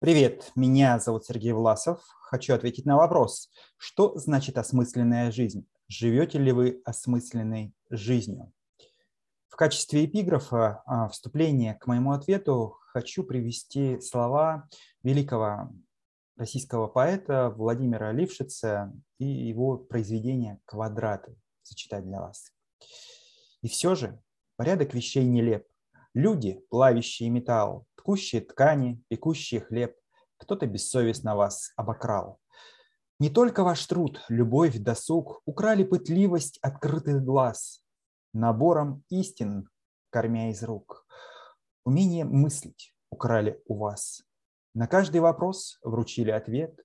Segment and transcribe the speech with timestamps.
[0.00, 2.00] Привет, меня зовут Сергей Власов.
[2.20, 5.66] Хочу ответить на вопрос, что значит осмысленная жизнь?
[5.88, 8.52] Живете ли вы осмысленной жизнью?
[9.48, 14.68] В качестве эпиграфа а, вступления к моему ответу хочу привести слова
[15.02, 15.72] великого
[16.36, 21.34] российского поэта Владимира Лившица и его произведение «Квадраты»
[21.64, 22.52] зачитать для вас.
[23.62, 24.22] И все же
[24.54, 25.66] порядок вещей нелеп.
[26.14, 29.94] Люди, плавящие металл, ткущие ткани, пекущие хлеб,
[30.38, 32.40] кто-то бессовестно вас обокрал.
[33.18, 37.84] Не только ваш труд, любовь, досуг украли пытливость открытых глаз,
[38.32, 39.68] набором истин,
[40.08, 41.06] кормя из рук.
[41.84, 44.22] Умение мыслить украли у вас.
[44.74, 46.80] На каждый вопрос вручили ответ.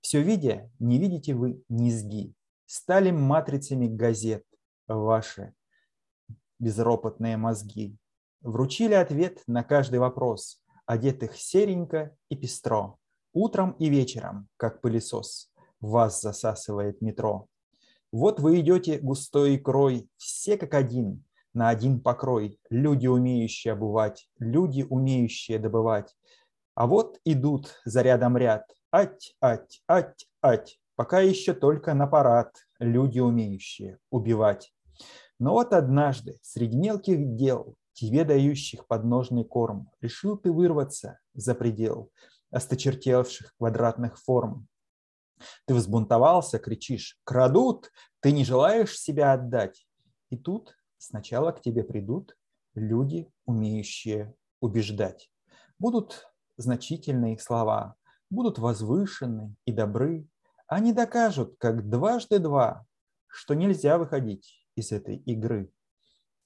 [0.00, 2.34] Все видя, не видите вы низги.
[2.66, 4.44] Стали матрицами газет
[4.86, 5.54] ваши
[6.60, 7.98] безропотные мозги.
[8.42, 12.96] Вручили ответ на каждый вопрос одетых серенько и пестро.
[13.34, 17.46] Утром и вечером, как пылесос, вас засасывает метро.
[18.10, 24.86] Вот вы идете густой икрой, все как один, на один покрой, люди, умеющие обувать, люди,
[24.88, 26.16] умеющие добывать.
[26.74, 32.54] А вот идут за рядом ряд, ать, ать, ать, ать, пока еще только на парад,
[32.78, 34.72] люди, умеющие убивать.
[35.38, 42.12] Но вот однажды среди мелких дел тебе дающих подножный корм, решил ты вырваться за предел
[42.50, 44.68] осточертевших квадратных форм.
[45.66, 47.90] Ты взбунтовался, кричишь «Крадут!
[48.20, 49.86] Ты не желаешь себя отдать!»
[50.30, 52.36] И тут сначала к тебе придут
[52.74, 55.30] люди, умеющие убеждать.
[55.78, 57.96] Будут значительные слова,
[58.30, 60.28] будут возвышены и добры.
[60.68, 62.86] Они докажут, как дважды два,
[63.26, 65.72] что нельзя выходить из этой игры.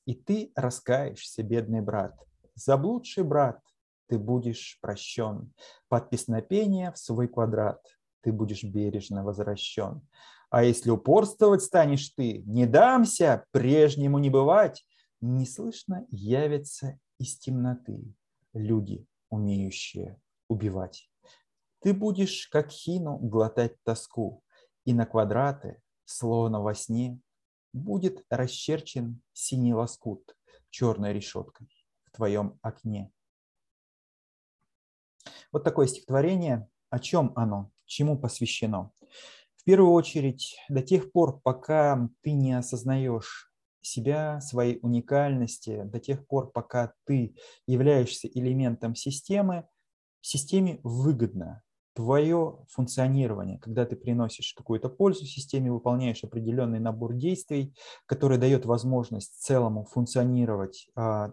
[0.04, 2.18] И ты раскаешься, бедный брат,
[2.54, 3.60] заблудший брат,
[4.08, 5.52] ты будешь прощен.
[5.88, 7.80] Под песнопение в свой квадрат
[8.22, 10.06] ты будешь бережно возвращен.
[10.50, 14.84] А если упорствовать станешь ты, не дамся, прежнему не бывать,
[15.20, 18.02] неслышно явятся из темноты
[18.52, 21.10] люди, умеющие убивать.
[21.80, 24.42] Ты будешь, как хину, глотать тоску,
[24.84, 27.18] и на квадраты, словно во сне,
[27.72, 30.36] будет расчерчен синий лоскут
[30.70, 31.68] черной решеткой
[32.04, 33.10] в твоем окне.
[35.50, 36.68] Вот такое стихотворение.
[36.90, 37.70] О чем оно?
[37.86, 38.92] Чему посвящено?
[39.56, 46.26] В первую очередь, до тех пор, пока ты не осознаешь себя, своей уникальности, до тех
[46.26, 49.68] пор, пока ты являешься элементом системы,
[50.20, 51.62] системе выгодно
[51.94, 57.74] твое функционирование, когда ты приносишь какую-то пользу системе, выполняешь определенный набор действий,
[58.06, 61.32] который дает возможность целому функционировать, а,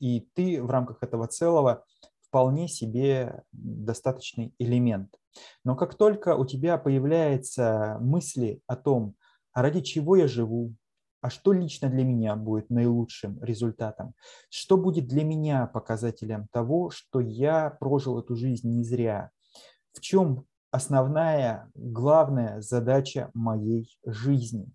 [0.00, 1.84] и ты в рамках этого целого
[2.20, 5.14] вполне себе достаточный элемент.
[5.64, 9.14] Но как только у тебя появляются мысли о том,
[9.52, 10.74] а ради чего я живу,
[11.20, 14.14] а что лично для меня будет наилучшим результатом,
[14.50, 19.30] что будет для меня показателем того, что я прожил эту жизнь не зря,
[19.98, 24.68] в чем основная, главная задача моей жизни.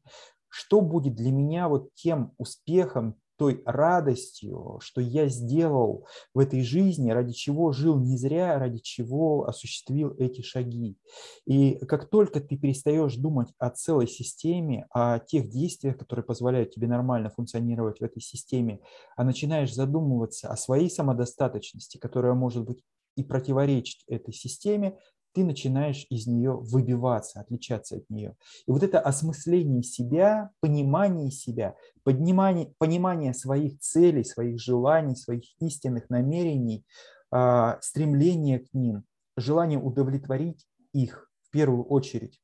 [0.50, 7.10] Что будет для меня вот тем успехом, той радостью, что я сделал в этой жизни,
[7.10, 10.98] ради чего жил не зря, ради чего осуществил эти шаги.
[11.46, 16.88] И как только ты перестаешь думать о целой системе, о тех действиях, которые позволяют тебе
[16.88, 18.82] нормально функционировать в этой системе,
[19.16, 22.84] а начинаешь задумываться о своей самодостаточности, которая может быть
[23.16, 24.98] и противоречить этой системе,
[25.34, 28.36] ты начинаешь из нее выбиваться, отличаться от нее.
[28.68, 36.10] И вот это осмысление себя, понимание себя, понимание, понимание своих целей, своих желаний, своих истинных
[36.10, 36.86] намерений,
[37.32, 39.04] а, стремление к ним,
[39.36, 42.40] желание удовлетворить их в первую очередь,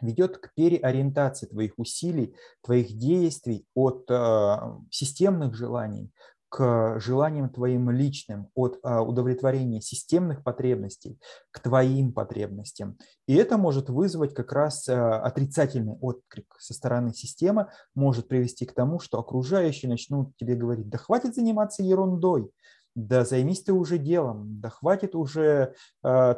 [0.00, 6.10] ведет к переориентации твоих усилий, твоих действий от а, системных желаний
[6.48, 11.18] к желаниям твоим личным, от а, удовлетворения системных потребностей
[11.50, 12.96] к твоим потребностям.
[13.26, 18.72] И это может вызвать как раз а, отрицательный отклик со стороны системы, может привести к
[18.72, 22.50] тому, что окружающие начнут тебе говорить, да хватит заниматься ерундой,
[22.94, 26.34] да займись ты уже делом, да хватит уже э,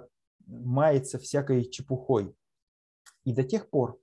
[0.46, 2.34] маяться всякой чепухой.
[3.24, 3.98] И до тех пор,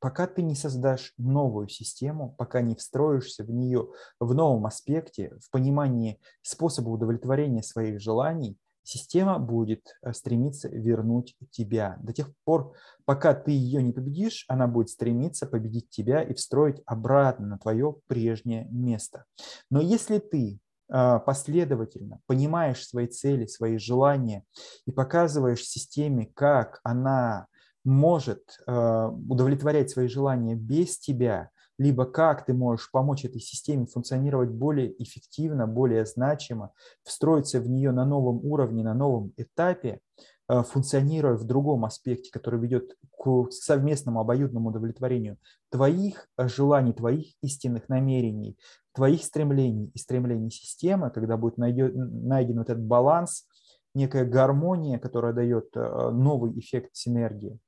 [0.00, 3.88] пока ты не создашь новую систему, пока не встроишься в нее
[4.20, 11.98] в новом аспекте, в понимании способа удовлетворения своих желаний, система будет э, стремиться вернуть тебя.
[12.00, 12.74] До тех пор,
[13.04, 17.96] пока ты ее не победишь, она будет стремиться победить тебя и встроить обратно на твое
[18.06, 19.24] прежнее место.
[19.70, 20.58] Но если ты
[20.90, 24.44] а, последовательно понимаешь свои цели, свои желания
[24.86, 27.46] и показываешь системе, как она
[27.88, 31.48] может а, удовлетворять свои желания без тебя,
[31.78, 37.92] либо как ты можешь помочь этой системе функционировать более эффективно, более значимо, встроиться в нее
[37.92, 40.00] на новом уровне, на новом этапе,
[40.48, 45.38] а, функционируя в другом аспекте, который ведет к совместному обоюдному удовлетворению
[45.70, 48.58] твоих желаний, твоих истинных намерений,
[48.94, 53.46] твоих стремлений и стремлений системы, когда будет найден, вот этот баланс,
[53.94, 57.58] некая гармония, которая дает э, новый эффект синергии,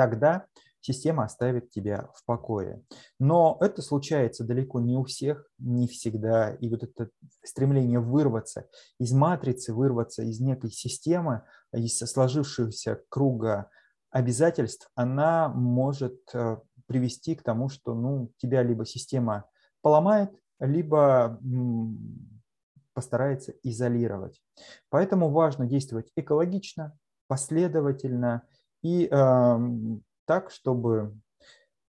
[0.00, 0.46] тогда
[0.80, 2.82] система оставит тебя в покое.
[3.18, 6.54] Но это случается далеко не у всех, не всегда.
[6.54, 7.10] И вот это
[7.44, 8.66] стремление вырваться
[8.98, 11.42] из матрицы, вырваться из некой системы,
[11.74, 13.68] из сложившегося круга
[14.10, 16.56] обязательств, она может э,
[16.86, 19.44] привести к тому, что ну, тебя либо система
[19.82, 20.30] поломает,
[20.60, 21.38] либо
[22.94, 24.40] постарается изолировать.
[24.88, 26.96] Поэтому важно действовать экологично,
[27.28, 28.42] последовательно
[28.82, 29.58] и э,
[30.26, 31.14] так, чтобы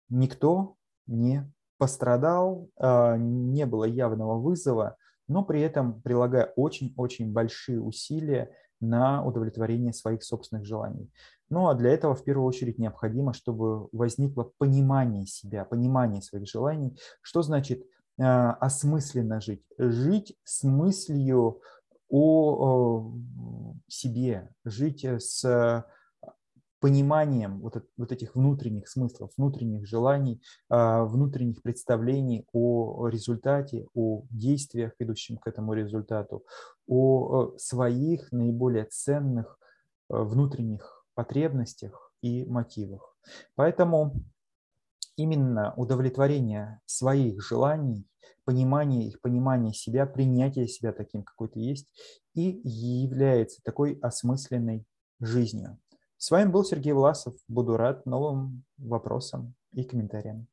[0.08, 0.76] никто
[1.06, 4.96] не пострадал, э, не было явного вызова,
[5.28, 8.50] но при этом прилагая очень-очень большие усилия
[8.80, 11.10] на удовлетворение своих собственных желаний.
[11.50, 16.98] Ну а для этого в первую очередь необходимо, чтобы возникло понимание себя, понимание своих желаний.
[17.22, 17.82] Что значит
[18.18, 19.64] э, осмысленно жить?
[19.78, 21.60] Жить с мыслью
[22.10, 23.12] о
[23.86, 25.84] себе, жить с
[26.80, 30.40] пониманием вот, вот этих внутренних смыслов, внутренних желаний,
[30.70, 36.44] э, внутренних представлений о результате, о действиях, идущих к этому результату,
[36.86, 39.58] о своих наиболее ценных
[40.10, 43.16] э, внутренних потребностях и мотивах.
[43.54, 44.14] Поэтому
[45.16, 48.06] именно удовлетворение своих желаний,
[48.44, 51.88] понимание их, понимание себя, принятие себя таким, какой ты есть,
[52.34, 54.86] и является такой осмысленной
[55.20, 55.78] жизнью.
[56.20, 57.34] С вами был Сергей Власов.
[57.46, 60.46] Буду рад новым вопросам и комментариям.